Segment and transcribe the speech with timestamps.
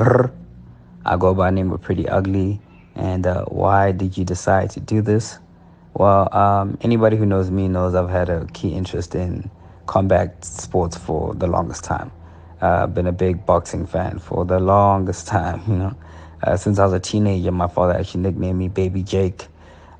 [0.00, 0.32] Brr.
[1.04, 2.58] I go by name of Priddy Ugly.
[2.94, 5.38] And uh, why did you decide to do this?
[5.92, 9.50] Well, um, anybody who knows me knows I've had a key interest in
[9.84, 12.10] combat sports for the longest time.
[12.62, 15.94] Uh, I've been a big boxing fan for the longest time, you know.
[16.42, 19.48] Uh, since I was a teenager, my father actually nicknamed me Baby Jake.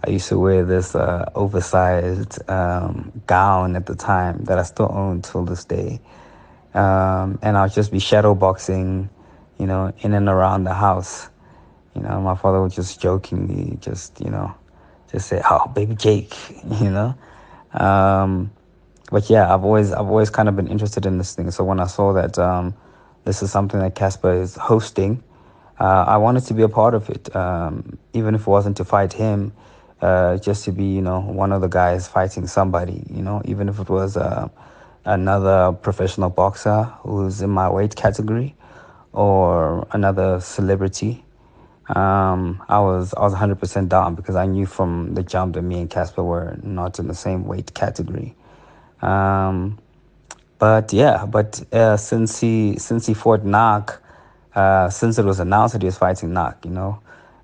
[0.03, 4.91] I used to wear this uh, oversized um, gown at the time that I still
[4.91, 6.01] own till this day.
[6.73, 9.11] Um, and I'll just be shadow boxing,
[9.61, 11.29] you know, in and around the house.
[11.95, 14.55] You know, my father would just jokingly just, you know,
[15.13, 16.35] just say, "Oh, baby Jake,"
[16.81, 17.15] you know.
[17.75, 18.51] Um,
[19.11, 21.51] but yeah, I've always I've always kind of been interested in this thing.
[21.51, 22.75] So when I saw that um,
[23.25, 25.23] this is something that Cassper is hosting,
[25.79, 28.85] uh, I wanted to be a part of it, um, even if it wasn't to
[28.85, 29.53] fight him,
[30.01, 33.03] uh, just to be you know one of the guys fighting somebody.
[33.11, 34.49] You know, even if it was uh,
[35.05, 38.55] another professional boxer who's in my weight category,
[39.13, 41.25] or another celebrity.
[41.89, 45.81] Um, I was I was 100% down because I knew from the jump that me
[45.81, 48.37] and Cassper were not in the same weight category.
[49.03, 49.79] Um,
[50.59, 53.99] but yeah, but uh, since he since he fought Naak,
[54.55, 57.01] uh, since it was announced that he was fighting Naak, you know,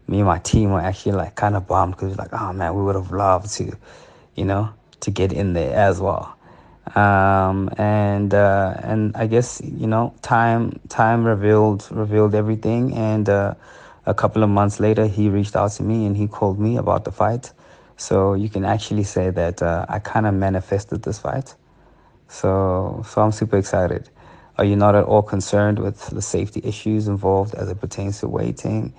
[0.07, 2.83] me and my team were actually like kind of bummed because like, oh man, we
[2.83, 3.77] would have loved to,
[4.35, 4.69] you know,
[5.01, 6.36] to get in there as well.
[6.95, 13.29] Um, and uh, and I guess you know, time time revealed revealed everything and.
[13.29, 13.55] Uh,
[14.07, 17.05] a couple of months later, he reached out to me and he called me about
[17.05, 17.53] the fight.
[17.97, 21.55] So you can actually say that uh, I kind of manifested this fight.
[22.29, 24.09] So, so I'm super excited.
[24.59, 28.29] Are you not at all concerned with the safety issues involved as it pertains to
[28.29, 28.95] waiting,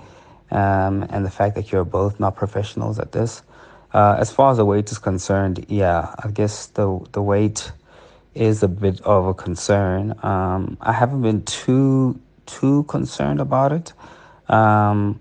[0.51, 3.41] um, and the fact that you're both not professionals at this?
[3.93, 7.71] Uh, as far as the weight is concerned, yeah, I guess the the weight
[8.35, 10.13] is a bit of a concern.
[10.23, 13.93] Um, I haven't been too too concerned about it.
[14.49, 15.19] Um,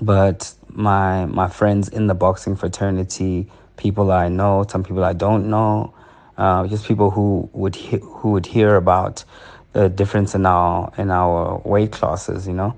[0.00, 5.50] but my my friends in the boxing fraternity, people I know, some people I don't
[5.50, 5.94] know,
[6.38, 9.24] uh, just people who would he- who would hear about
[9.72, 12.46] the difference in our in our weight classes.
[12.46, 12.76] You know,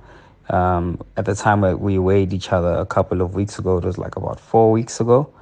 [0.50, 3.98] um, at the time we weighed each other a couple of weeks ago, it was
[3.98, 5.32] like about four weeks ago.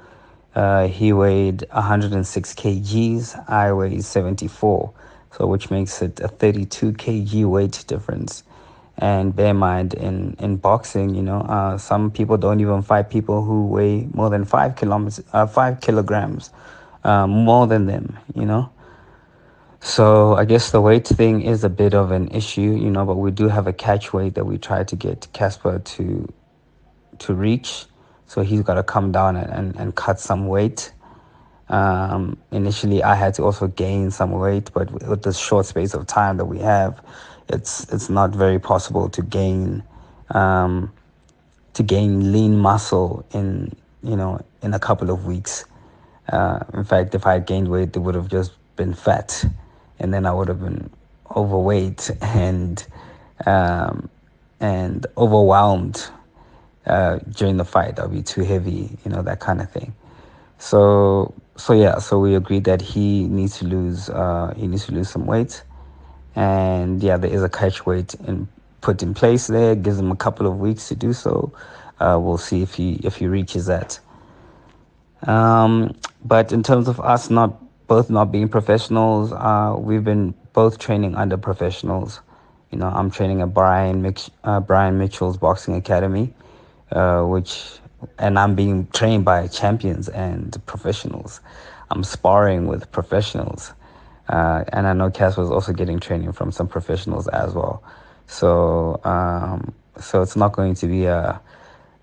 [0.54, 3.50] Uh, he weighed 106 kgs.
[3.50, 4.92] I weighed 74,
[5.36, 8.44] so which makes it a 32 kg weight difference.
[8.98, 13.08] And bear in mind, in, in boxing, you know, uh, some people don't even fight
[13.08, 16.50] people who weigh more than five kilometers, uh, five kilograms,
[17.02, 18.70] uh, more than them, you know.
[19.84, 23.16] So I guess the weight thing is a bit of an issue, you know, but
[23.16, 26.32] we do have a catch weight that we try to get Cassper to
[27.18, 27.86] to reach.
[28.26, 30.92] So he's got to come down and, and, and cut some weight.
[31.68, 36.06] Um, initially, I had to also gain some weight, but with the short space of
[36.06, 37.02] time that we have,
[37.48, 39.82] it's it's not very possible to gain
[40.30, 40.92] um,
[41.74, 45.64] to gain lean muscle in you know in a couple of weeks.
[46.28, 49.44] Uh, in fact, if I had gained weight, it would have just been fat,
[49.98, 50.90] and then I would have been
[51.36, 52.84] overweight and
[53.46, 54.08] um,
[54.60, 56.08] and overwhelmed
[56.86, 57.98] uh, during the fight.
[57.98, 59.94] I'll be too heavy, you know that kind of thing.
[60.58, 64.92] So so yeah, so we agreed that he needs to lose uh, he needs to
[64.92, 65.62] lose some weight
[66.34, 68.48] and yeah, there is a catch weight in,
[68.80, 69.74] put in place there.
[69.74, 71.52] Gives him a couple of weeks to do so.
[72.00, 73.98] Uh, we'll see if he if he reaches that.
[75.26, 80.78] Um, but in terms of us not both not being professionals, uh, we've been both
[80.78, 82.20] training under professionals.
[82.70, 86.32] You know, I'm training at Brian Mitch, uh, Brian Mitchell's Boxing Academy,
[86.92, 87.78] uh, which
[88.18, 91.40] and I'm being trained by champions and professionals.
[91.90, 93.72] I'm sparring with professionals.
[94.28, 97.82] Uh, and I know Cass was also getting training from some professionals as well.
[98.26, 101.40] So, um, so it's not going to be a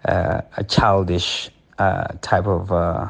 [0.06, 3.10] a, a childish uh, type of uh,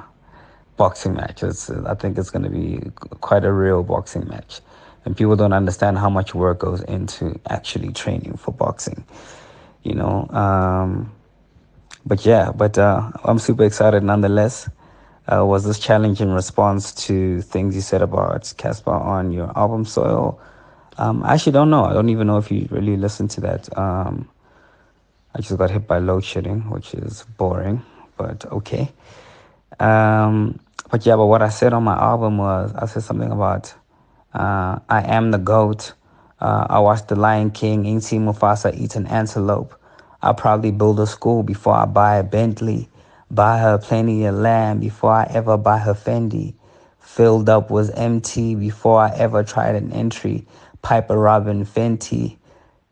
[0.79, 1.43] boxing match.
[1.43, 4.61] It's, I think it's going to be quite a real boxing match,
[5.03, 9.03] and people don't understand how much work goes into actually training for boxing.
[9.83, 11.11] You know, um,
[12.05, 14.69] but yeah, but uh, I'm super excited nonetheless.
[15.31, 19.85] Uh, was this challenge in response to things you said about Cassper on your album
[19.85, 20.39] Soil?
[20.97, 21.85] Um, I actually don't know.
[21.85, 23.77] I don't even know if you really listened to that.
[23.77, 24.29] Um,
[25.35, 27.83] I just got hit by load shedding, which is boring,
[28.17, 28.91] but okay.
[29.79, 33.73] Um, but yeah, but what I said on my album was I said something about
[34.33, 35.93] uh, I am the goat.
[36.39, 39.75] Uh, I watched The Lion King, ain't seen Mufasa eat an antelope.
[40.21, 42.89] I'll probably build a school before I buy a Bentley.
[43.31, 46.55] Buy her plenty of land before I ever buy her Fendi.
[46.99, 50.45] Filled up was empty before I ever tried an entry.
[50.81, 52.37] Piper Robin Fenty.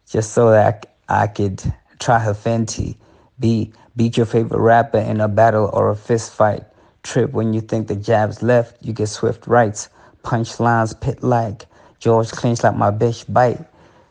[0.09, 1.61] Just so that I could
[1.99, 2.97] try her Fenty.
[3.39, 3.73] B.
[3.95, 6.63] Beat your favorite rapper in a battle or a fist fight.
[7.03, 9.89] Trip when you think the jab's left, you get swift rights.
[10.23, 11.65] Punchlines pit like.
[11.99, 13.59] George clinch like my bitch bite.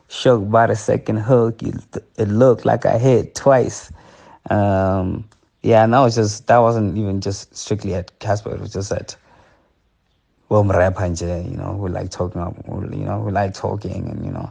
[0.08, 3.90] Shook by the second hook, it looked like I hit twice.
[4.50, 5.28] Um,
[5.62, 8.92] yeah, and that was just that wasn't even just strictly at Cassper, It was just
[8.92, 9.16] at
[10.48, 12.40] well, you know, who like talking,
[12.92, 14.50] you know, who like talking, and you know,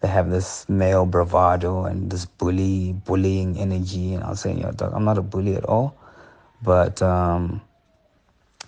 [0.00, 4.14] they have this male bravado and this bully, bullying energy.
[4.14, 5.96] And I was saying, yo, dog, I'm not a bully at all,
[6.62, 7.60] but um,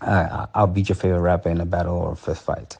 [0.00, 2.76] I, I'll beat your favorite rapper in a battle or a fist fight.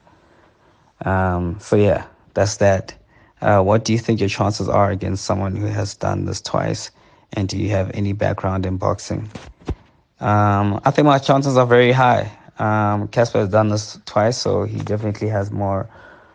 [1.05, 2.95] Um, so yeah, that's that.
[3.41, 6.91] Uh, what do you think your chances are against someone who has done this twice?
[7.35, 9.31] And do you have any background in boxing?
[10.21, 12.33] Um, I think my chances are very high.
[12.59, 15.89] Um, Cassper has done this twice, so he definitely has more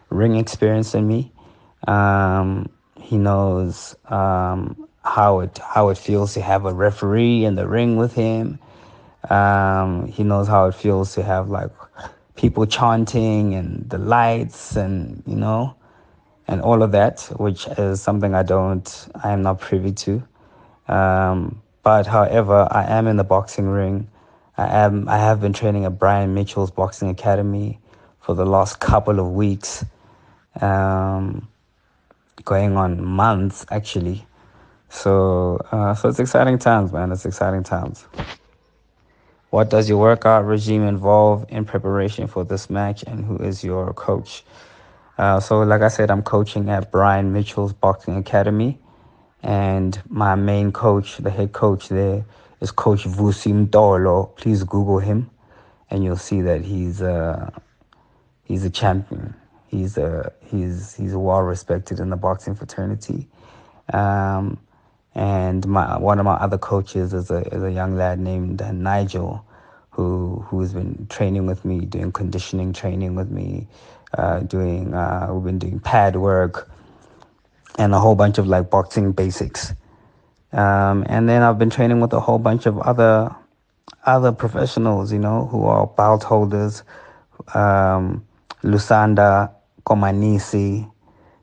[0.09, 1.31] ring experience than me.
[1.87, 2.69] Um,
[2.99, 7.97] he knows um, how it how it feels to have a referee in the ring
[7.97, 8.59] with him.
[9.29, 11.71] Um, he knows how it feels to have like
[12.35, 15.75] people chanting and the lights and you know
[16.47, 20.23] and all of that, which is something I don't, I am not privy to.
[20.87, 24.09] Um, but however, I am in the boxing ring.
[24.57, 27.79] I am, I have been training at Brian Mitchell's Boxing Academy
[28.19, 29.83] for the last couple of weeks,
[30.61, 31.47] um,
[32.45, 34.25] going on months actually.
[34.89, 37.11] So, uh, so it's exciting times, man.
[37.11, 38.05] It's exciting times.
[39.53, 43.93] What does your workout regime involve in preparation for this match, and who is your
[43.93, 44.43] coach?
[45.19, 48.79] Uh, so, like I said, I'm coaching at Brian Mitchell's Boxing Academy,
[49.43, 52.25] and my main coach, the head coach there,
[52.61, 54.35] is Coach Vusim Mdolo.
[54.37, 55.29] Please Google him,
[55.91, 57.53] and you'll see that he's a
[58.45, 59.35] he's a champion.
[59.67, 63.27] He's a he's he's well respected in the boxing fraternity.
[63.93, 64.57] Um,
[65.15, 69.45] and my one of my other coaches is a is a young lad named Nigel,
[69.91, 73.67] who who's been training with me, doing conditioning training with me,
[74.17, 76.69] uh, doing uh, we've been doing pad work
[77.77, 79.73] and a whole bunch of like boxing basics.
[80.51, 83.35] Um, and then I've been training with a whole bunch of other
[84.05, 86.83] other professionals, you know, who are belt holders,
[87.53, 88.25] um,
[88.63, 89.51] Lusanda
[89.85, 90.89] Komanisi,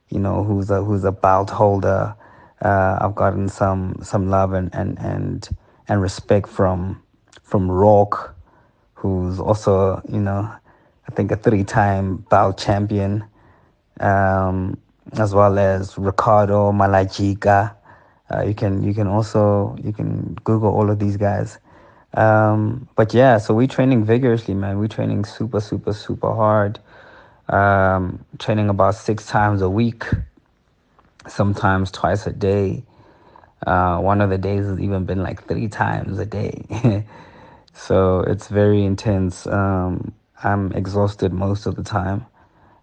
[0.09, 2.15] you know, who's a who's a belt holder.
[2.63, 5.49] Uh, I've gotten some some love and, and and
[5.89, 7.03] and respect from
[7.43, 8.35] from Rock,
[8.95, 10.51] who's also you know
[11.11, 13.25] I think a three-time bout champion,
[13.99, 14.79] um,
[15.15, 17.75] as well as Ricardo Malajika.
[18.33, 21.59] Uh, you can you can also you can Google all of these guys.
[22.15, 24.79] Um, but yeah, so we're training vigorously, man.
[24.79, 26.79] We're training super super super hard.
[27.49, 30.05] Um, training about six times a week,
[31.31, 32.85] sometimes twice a day.
[33.67, 36.65] Uh, one of the days has even been like three times a day.
[37.73, 39.47] so it's very intense.
[39.47, 40.13] Um,
[40.43, 42.27] I'm exhausted most of the time.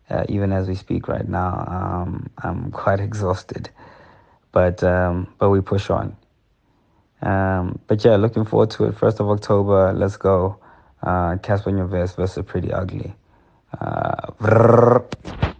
[0.09, 3.69] Uh, even as we speak right now, um, I'm quite exhausted.
[4.51, 6.15] But um, but we push on.
[7.21, 8.97] Um, but yeah, looking forward to it.
[8.97, 10.57] First of October, let's go.
[11.01, 13.13] Uh, Cassper Nyovest versus Priddy Ugly.
[13.79, 15.51] Uh,